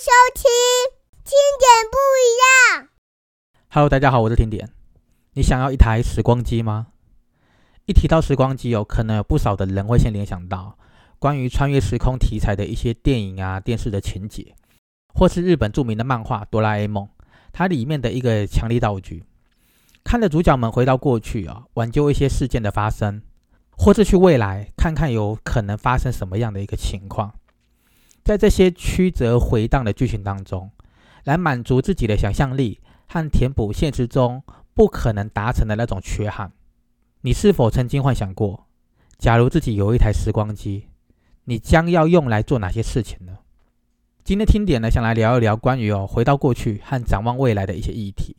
[0.00, 0.44] 收听
[1.24, 2.88] 听点不一样。
[3.68, 4.70] Hello，大家好，我是听点。
[5.34, 6.86] 你想要一台时光机吗？
[7.84, 10.78] 一提到时光机哦，可能有不少的人会先联想到
[11.18, 14.54] 关于穿越时空题材的一些电影啊、电视的情节，
[15.12, 17.04] 或是日本著名的漫画《哆啦 A 梦》，
[17.52, 19.26] 它里面的一个强力道具，
[20.02, 23.20] 看着主角们回到过去啊，挽救一些事件的发生，
[23.76, 27.34] 或是去未来看看有可能发生什么样的一个情况。
[28.24, 30.70] 在这些曲折回荡的剧情当中，
[31.24, 34.42] 来满足自己的想象力和填补现实中
[34.74, 36.52] 不可能达成的那种缺憾。
[37.22, 38.66] 你是否曾经幻想过，
[39.18, 40.88] 假如自己有一台时光机，
[41.44, 43.38] 你将要用来做哪些事情呢？
[44.22, 48.36] 今天听点呢，想来聊一聊关于哦回到过去和展望未来的一些议题，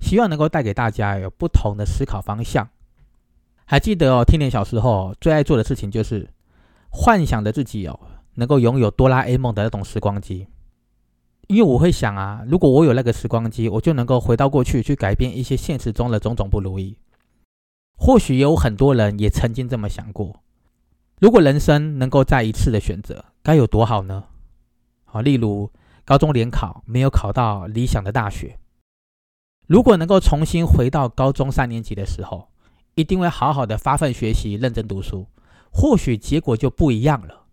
[0.00, 2.68] 希望能够带给大家有不同的思考方向。
[3.64, 6.28] 还记得哦，听点小时候最爱做的事情就是
[6.90, 7.98] 幻想着自己哦。
[8.36, 10.46] 能够拥有哆啦 A 梦的那种时光机，
[11.48, 16.96] 因为我会想啊，如果我有那个时光机，我就能够回到过去，去改变一些现实中的种种不如意。
[17.98, 20.42] 或许有很多人也曾经这么想过，
[21.18, 24.24] 如果人生能够再一次的选择，该有多好呢？
[25.04, 25.70] 好，例如
[26.04, 28.58] 高中联考没有考到理想的大学，
[29.66, 32.50] 如果能够重新回到高中三年级的时候，
[32.96, 35.26] 一定会好好的发奋学习，认真读书，
[35.72, 37.45] 或许结果就不一样了。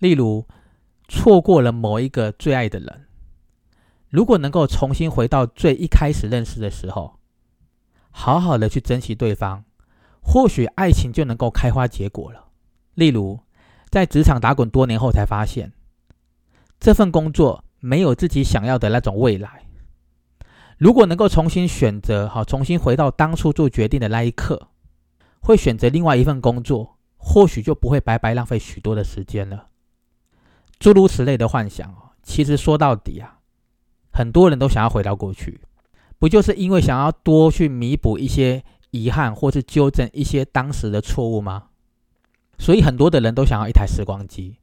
[0.00, 0.46] 例如，
[1.08, 3.06] 错过了某一个最爱的人，
[4.08, 7.18] 如果能够重新回到最一开始认识的时候，
[8.10, 9.62] 好好的去珍惜对方，
[10.22, 12.48] 或许爱情就能够开花结果了。
[12.94, 13.40] 例如，
[13.90, 15.72] 在职场打滚多年后才发现，
[16.78, 19.66] 这份工作没有自己想要的那种未来。
[20.78, 24.68] 如果能够重新选择，好，重新回到当初做决定的那一刻，
[25.40, 29.66] 会选择另外一份工作，或许就不会白白浪费许多的时间了。
[30.80, 33.38] 诸如此类的幻想哦，其实说到底啊，
[34.10, 35.60] 很多人都想要回到过去，
[36.18, 41.64] 不就是因为想要多去弥补一些遗憾，或是纠正一些当时的错误吗？
[42.58, 44.56] 所以很多的人都想要一台时光机，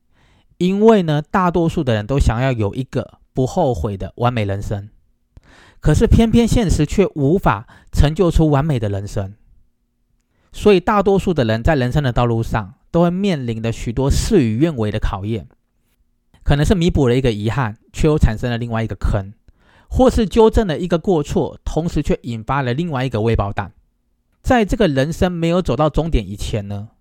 [0.57, 4.89] 因为呢，大多数的人都想要有一个不后悔的完美人生，
[5.79, 9.35] 可是偏偏现实却无法成就出完美的人生，
[10.51, 15.47] 所以大多数的人在人生的道路上都会面临着许多事与愿违的考验。
[16.47, 19.33] 可能是弥补了一个遗憾，却又产生了另外一个坑，
[19.89, 23.73] 或是纠正了一个过错，同时却引发了另外一个未爆弹。
[24.41, 26.91] 在这个人生没有走到终点以前呢，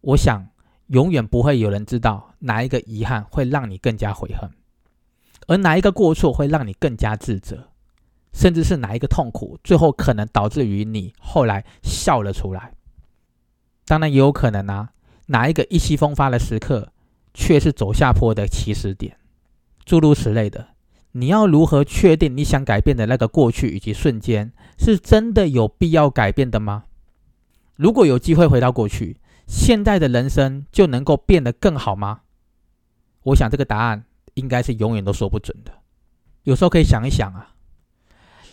[0.00, 0.48] 我想
[0.88, 4.50] 永远不会有人知道哪一个遗憾会让你更加悔恨，
[5.46, 7.68] 而哪一个过错会让你更加自责，
[8.32, 12.72] 甚至是哪一个痛苦最后可能导致于你后来笑了出来。
[13.84, 14.90] 当然也有可能啊，
[15.26, 16.90] 哪一个意气风发的时刻。
[17.34, 19.18] 却是走下坡的起始点，
[19.84, 20.68] 诸如此类的。
[21.12, 26.84] 你要如何确定你想改变的那个过去以及瞬间是真的有必要改变的吗？
[27.76, 32.22] 如果有机会回到过去，现在的人生就能够变得更好吗？
[33.24, 35.72] 我想这个答案应该是永远都说不准的。
[36.42, 37.54] 有时候可以想一想啊，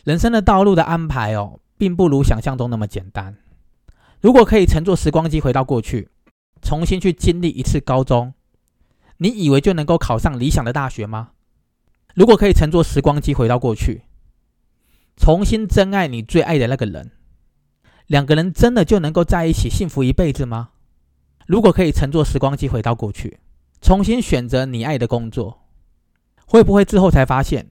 [0.03, 3.35] 人生的道路的安排哦，并不如想象中那么简单。
[4.21, 6.09] 如果可以乘坐时光机回到过去，
[6.61, 8.33] 重新去经历一次高中。
[9.21, 11.33] 你以为就能够考上理想的大学吗？
[12.15, 14.01] 如果可以乘坐时光机回到过去，
[15.15, 17.11] 重新真爱你最爱的那个人，
[18.07, 20.71] 两个人真的就能够在一起幸福一辈子吗？
[21.45, 23.39] 如果可以乘坐时光机回到过去，
[23.79, 25.67] 重新选择你爱的工作，
[26.47, 27.69] 会不会之后才发现，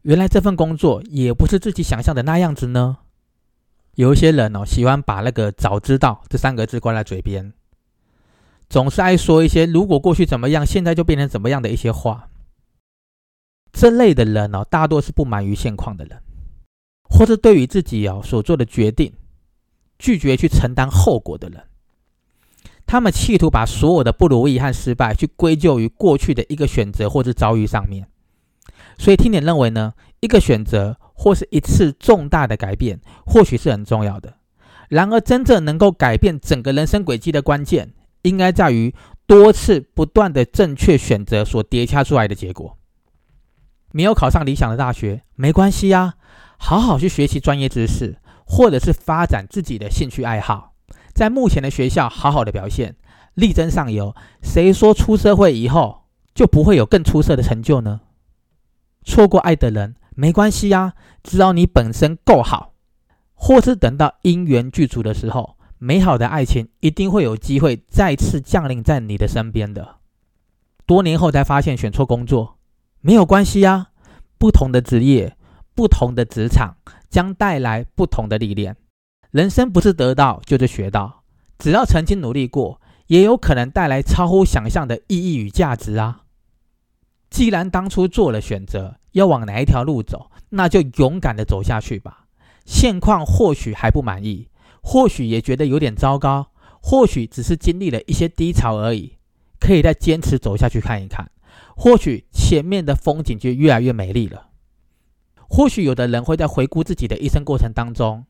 [0.00, 2.96] 原来这份工作也不是自己想象的那样子呢？
[3.96, 7.52] 有一些人哦，喜欢把那个“早知道”这三个字挂在嘴边。
[8.68, 12.28] 总是爱说一些“如果过去怎么样，现在就变成怎么样的一些话”。
[13.72, 16.22] 这类的人哦，大多是不满于现况的人，
[17.08, 19.12] 或是对于自己哦所做的决定
[19.98, 21.62] 拒绝去承担后果的人。
[22.86, 28.08] 他们企图把所有的不如意和失败去归咎于过去的一个选择或是遭遇上面。
[28.96, 34.34] 所以，听点认为呢，一个选择或是一次重大的改变，或许是很重要的。
[34.88, 37.92] 然而，真正能够改变整个人生轨迹的关键。
[38.26, 38.94] 应该在于
[39.26, 42.76] 多次不断的正确选择所叠加出来的结果。
[43.92, 46.14] 没有考上理想的大学没关系呀，
[46.58, 50.74] 好好去学习专业知识，或者是发展自己的兴趣爱好，
[51.14, 52.96] 在目前的学校好好的表现，
[53.34, 54.14] 力争上游。
[54.42, 56.02] 谁说出社会以后
[56.34, 58.00] 就不会有更出色的成就呢？
[59.04, 62.74] 错过爱的人没关系呀，只要你本身够好，
[63.34, 65.55] 或是等到因缘具足的时候。
[65.78, 69.96] 美好的爱情一定会有机会再次降临在你的身边的。
[70.86, 72.58] 多年后才发现选错工作，
[73.00, 73.88] 没有关系啊，
[74.38, 75.36] 不同的职业、
[75.74, 76.76] 不同的职场
[77.10, 78.76] 将带来不同的历练。
[79.30, 81.22] 人生不是得到就是学到，
[81.58, 86.22] 只要曾经努力过，也有可能带来超乎想象的意义与价值啊。
[87.28, 92.26] 既然当初做了选择，要往哪一条路走，那就勇敢的走下去吧。
[92.64, 94.48] 现况或许还不满意，
[94.88, 99.16] 或许也觉得有点糟糕，或许只是经历了一些低潮而已，
[99.58, 101.28] 可以再坚持走下去看一看，
[101.76, 104.50] 或许前面的风景就越来越美丽了。
[105.48, 108.26] 或许有的人会在回顾自己的一生过程当中，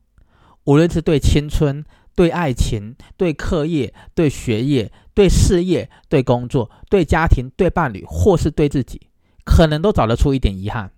[0.64, 9.08] 无论是对青春、对爱情、对课业、对学业、对事业、对工作、对家庭、对伴侣，或是对自己，
[9.44, 10.90] 可能都找得出一点遗憾。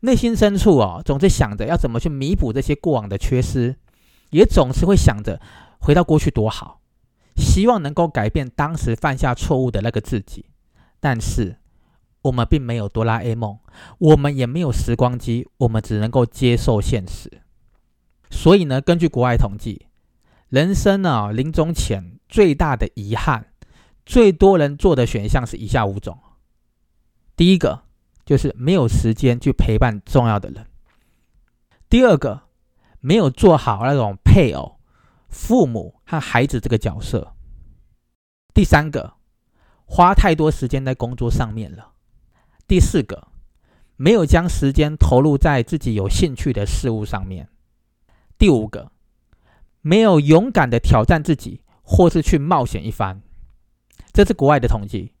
[0.00, 3.76] 内心深处哦，总是想着要怎么去弥补这些过往的缺失，
[4.34, 5.40] 也总是会想着
[5.78, 6.80] 回到过去多好，
[7.36, 10.46] 希望能够改变当时犯下错误的那个自己。
[10.98, 11.56] 但是
[12.22, 13.58] 我们并没有哆啦 A 梦，
[13.98, 17.30] 我们也没有时光机，我们只能够接受现实。
[18.30, 19.86] 所以呢，根据国外统计，
[20.48, 23.46] 人生呢临终前最大的遗憾，
[24.04, 26.18] 最多人做的选项是以下五种。
[27.36, 27.82] 第一个。
[28.26, 30.66] 就是没有时间去陪伴重要的人。
[31.90, 32.43] 第二个，
[33.06, 34.80] 没有做好那种配偶、
[35.28, 37.34] 父母和孩子这个角色。
[38.54, 39.12] 第三个，
[39.84, 41.92] 花太多时间在工作上面了。
[42.66, 43.28] 第四个，
[43.96, 47.50] 没有将时间投入在自己有兴趣的事物上面。
[48.38, 48.90] 第五个，
[49.82, 53.20] 没有勇敢的挑战自己，或是去冒险一番。
[54.14, 55.12] 这是国外的统计。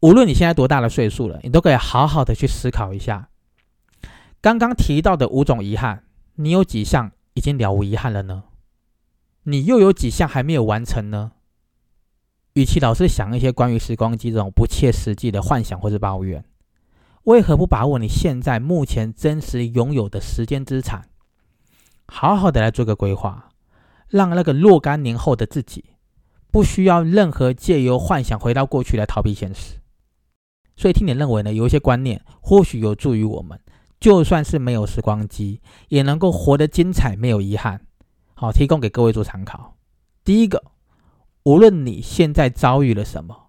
[0.00, 3.30] 无论你现在多大的岁数了，你都可以好好的去思考一下，
[4.42, 6.04] 刚刚提到的五种遗憾，
[6.40, 8.44] 你有几项已经了无遗憾了呢？
[9.42, 11.32] 你又有几项还没有完成呢？
[12.52, 16.44] 与其老是想一些关于时光机这种不切实际的幻想或是抱怨，
[17.24, 21.08] 为何不把握你现在目前真实拥有的时间资产，
[22.06, 23.50] 好好的来做个规划，
[24.06, 25.86] 让那个若干年后的自己，
[26.52, 29.78] 不需要任何借由幻想回到过去来逃避现实。
[30.76, 33.60] 所以，听点认为呢，有一些观念或许有助于我们，
[34.00, 37.80] 就算是没有时光机，也能够活得精彩，没有遗憾。
[38.34, 39.76] 好，提供给各位做参考。
[40.24, 40.62] 第一个，
[41.42, 43.48] 无论你现在遭遇了什么，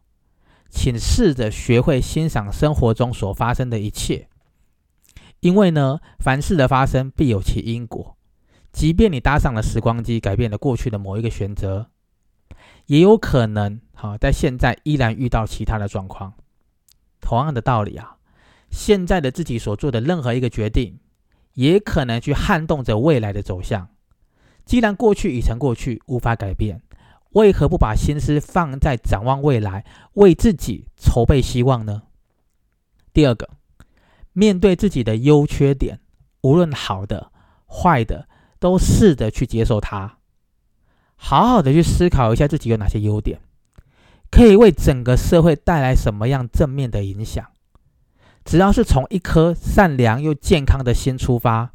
[0.70, 4.30] 请试着学会欣赏生活中所发生的一切，
[5.42, 8.16] 因为呢，凡事的发生必有其因果。
[8.72, 11.90] 即便你搭上了时光机，改变了过去的某一个选择，
[12.86, 16.34] 也有可能好在现在依然遇到其他的状况。
[17.20, 18.18] 同样的道理啊，
[18.72, 21.00] 现在的自己所做的任何一个决定，
[21.54, 23.90] 也可能去撼动着未来的走向。
[24.66, 26.82] 既然过去已成过去，无法改变，
[27.32, 29.84] 为何不把心思放在展望未来，
[30.14, 32.04] 为自己筹备希望呢？
[33.12, 33.50] 第二个，
[34.34, 36.00] 面对自己的优缺点，
[36.42, 37.32] 无论好的、
[37.68, 38.28] 坏的，
[38.60, 40.18] 都试着去接受它，
[41.16, 43.40] 好好的去思考一下自己有哪些优点。
[44.32, 47.44] 可以为整个社会带来什么样正面的影响？
[48.46, 51.74] 只要是从一颗善良又健康的心出发，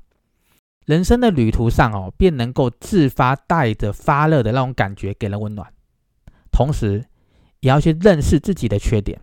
[0.86, 5.72] 人生的旅途上哦，便能够自发带着发热的那种感觉给人温暖。
[6.50, 7.06] 同时，
[7.60, 9.20] 也要去认识自己的缺点。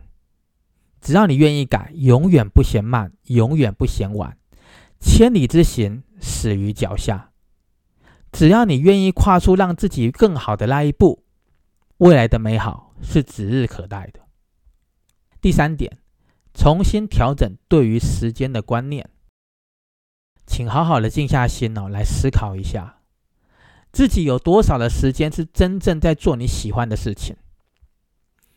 [1.01, 4.37] 只要你愿意改，永远不嫌慢，永远不嫌晚。
[4.99, 7.31] 千里之行，始于脚下。
[8.31, 11.23] 只要你愿意跨出让自己更好的那一步，
[11.97, 12.89] 未来的美好。
[13.03, 14.19] 是指日可待的。
[15.41, 15.97] 第三点，
[16.53, 19.09] 重新调整对于时间的观念，
[20.45, 22.99] 请好好的静下心哦，来思考一下，
[23.91, 27.35] 自己有多少的时间是真正在做你喜欢的事情？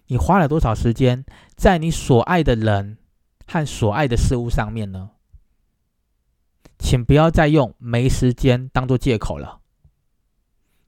[0.06, 1.24] 你花了多少时间
[1.56, 2.98] 在你所爱的人
[3.46, 5.12] 和所爱的事物上面呢？
[6.78, 9.60] 请不要再用没时间当做借口了。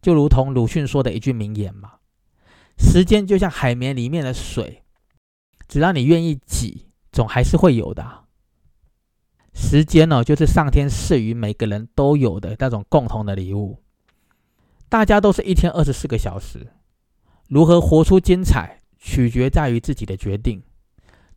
[0.03, 1.95] 就如同鲁迅说的一句名言嘛。
[2.79, 4.83] 时间就像海绵里面的水，
[5.67, 6.86] 只要你愿意挤，
[7.17, 8.25] 总还是会有的。
[9.55, 13.83] 时间呢，就是上天赐予每个人都有的那种共同的礼物。
[14.91, 16.75] 大家都是一天二十四个小时，
[17.49, 20.63] 如何活出精彩，取决在于自己的决定。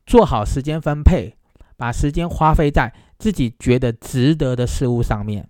[0.05, 1.37] 做好时间分配，
[1.77, 5.49] 把时间花费在自己觉得值得的事物上面，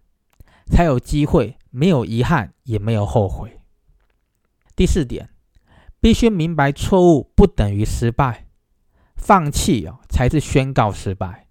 [0.67, 3.59] 才有机会没有遗憾，也没有后悔。
[4.75, 5.31] 第四点。
[6.01, 8.45] 必须明白，错误不等于失败，
[9.20, 11.46] 放弃哦才是宣告失败。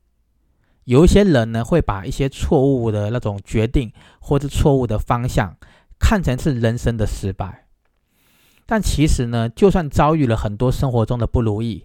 [0.84, 5.56] 有一些人呢，会把一些错误的那种决定或者错误的方向
[6.00, 7.66] 看成是人生的失败。
[8.66, 11.84] 但其实呢，就算遭遇了很多生活中的不如意，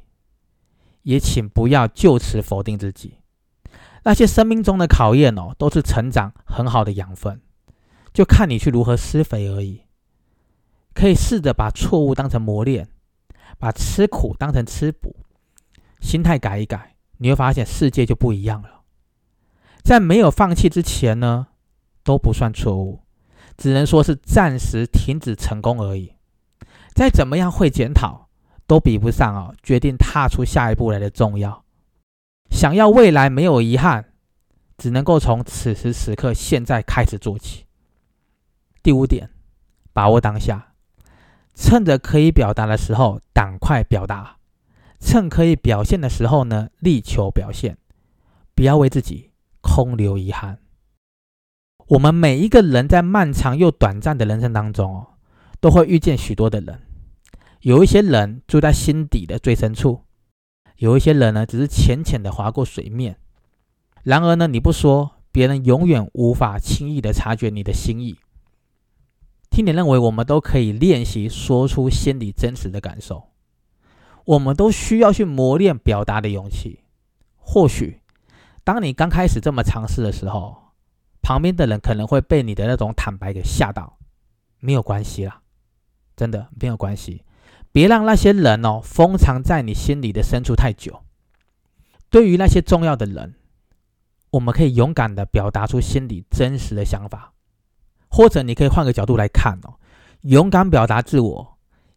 [1.04, 3.20] 也请不要就此否定自己。
[4.06, 7.42] 那些生命中的考验哦，都是成长很好的养分，
[8.13, 9.84] 就看你去如何施肥而已。
[10.94, 12.88] 可以试着把错误当成磨练，
[13.58, 15.16] 把吃苦当成吃补，
[16.03, 18.81] 心态改一改，你会发现世界就不一样了。
[19.81, 21.48] 在没有放弃之前呢，
[22.03, 23.01] 都不算错误，
[23.57, 26.13] 只能说是暂时停止成功而已。
[26.93, 28.27] 再怎么样会检讨，
[28.67, 31.63] 都比不上哦决定踏出下一步来的重要。
[32.51, 34.13] 想要未来没有遗憾，
[34.77, 37.65] 只能够从此时此刻现在开始做起。
[38.83, 39.29] 第五点，
[39.91, 40.74] 把握当下，
[41.55, 44.38] 趁着可以表达的时候赶快表达，
[45.03, 47.77] 趁可以表现的时候呢力求表现，
[48.55, 50.60] 不要为自己空留遗憾。
[51.89, 55.07] 我们每一个人在漫长又短暂的人生当中哦，
[55.60, 56.81] 都会遇见许多的人，
[57.60, 60.05] 有一些人住在心底的最深处。
[60.77, 63.17] 有一些人呢，只是浅浅的划过水面。
[64.03, 68.15] 然而呢，你不说，别人永远无法轻易的察觉你的心意。
[69.50, 73.33] 听点认为，我们都可以练习说出心里真实的感受。
[74.25, 76.80] 我们都需要去磨练表达的勇气。
[77.38, 78.00] 或许，
[78.63, 80.56] 当你刚开始这么尝试的时候，
[81.22, 83.98] 旁边的人可能会被你的那种坦白给吓到。
[84.60, 85.42] 没有关系啦，
[86.15, 87.24] 真的没有关系。
[87.74, 91.01] 别让那些人哦封藏在你心里的深处太久。
[92.10, 93.36] 对于那些重要的人，
[94.30, 97.34] 我们可以勇敢的表达出心里真实的想法，
[98.10, 99.75] 或者你可以换个角度来看哦，
[100.22, 101.52] 勇敢表达自我，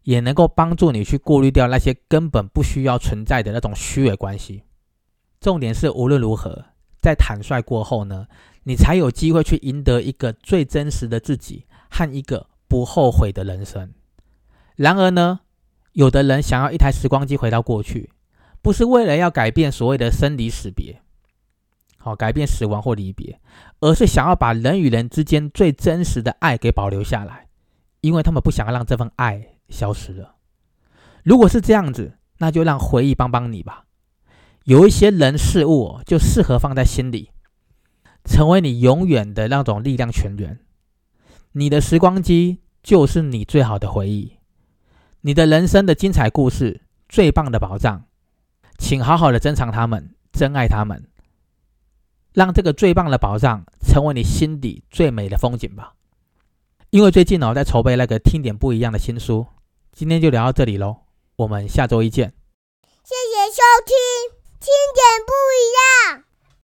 [0.07, 4.63] 也能够帮助你去过滤掉那些根本不需要存在的那种虚伪关系。
[5.41, 6.63] 重点是无论如何，
[7.01, 8.27] 在坦率过后呢，
[8.63, 13.91] 你才有机会去赢得一个最真实的自己和一个不后悔的人生。
[14.77, 15.41] 然而呢？
[15.91, 18.11] 有的人想要一台时光机回到过去，
[18.61, 21.01] 不是为了要改变所谓的生离死别，
[21.97, 23.41] 好改变死亡或离别，
[23.81, 27.47] 而是想要把人与人之间最真实的爱给保留下来，
[27.99, 30.35] 因为他们不想要让这份爱消失了。
[31.23, 33.85] 如果是这样子，那就让回忆帮帮你吧。
[34.63, 37.31] 有一些人事物就适合放在心里，
[38.25, 40.59] 成为你永远的那种力量泉源。
[41.53, 44.37] 你的时光机就是你最好的回忆。
[45.21, 48.05] 你的人生的精彩故事，最棒的宝藏，
[48.77, 51.09] 请好好的珍藏他们，珍爱他们，
[52.33, 55.95] 让这个最棒的宝藏成为你心底最美的风景吧。
[56.91, 59.47] 因为最近呢，我在筹备那个听点不一样的新书，
[59.97, 60.97] 今天就聊到这里喽，
[61.37, 62.31] 我们下周一见。
[63.03, 63.95] 谢谢收听，
[64.59, 66.26] 听点不一样。